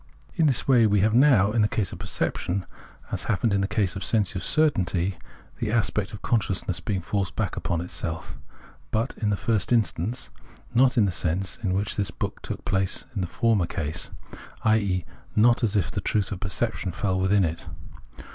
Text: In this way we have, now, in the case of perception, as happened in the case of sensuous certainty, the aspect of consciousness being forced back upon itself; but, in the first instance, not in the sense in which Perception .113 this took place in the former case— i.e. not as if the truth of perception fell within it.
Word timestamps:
In 0.33 0.47
this 0.47 0.67
way 0.67 0.87
we 0.87 1.01
have, 1.01 1.13
now, 1.13 1.51
in 1.51 1.61
the 1.61 1.67
case 1.67 1.91
of 1.93 1.99
perception, 1.99 2.65
as 3.11 3.25
happened 3.25 3.53
in 3.53 3.61
the 3.61 3.67
case 3.67 3.95
of 3.95 4.03
sensuous 4.03 4.43
certainty, 4.43 5.19
the 5.59 5.69
aspect 5.71 6.11
of 6.11 6.23
consciousness 6.23 6.79
being 6.79 7.01
forced 7.01 7.35
back 7.35 7.55
upon 7.55 7.81
itself; 7.81 8.35
but, 8.89 9.15
in 9.19 9.29
the 9.29 9.37
first 9.37 9.71
instance, 9.71 10.31
not 10.73 10.97
in 10.97 11.05
the 11.05 11.11
sense 11.11 11.59
in 11.61 11.75
which 11.75 11.89
Perception 11.97 12.15
.113 12.15 12.17
this 12.31 12.39
took 12.41 12.65
place 12.65 13.05
in 13.13 13.21
the 13.21 13.27
former 13.27 13.67
case— 13.67 14.09
i.e. 14.63 15.05
not 15.35 15.63
as 15.63 15.75
if 15.75 15.91
the 15.91 16.01
truth 16.01 16.31
of 16.31 16.39
perception 16.39 16.91
fell 16.91 17.19
within 17.19 17.43
it. 17.43 17.67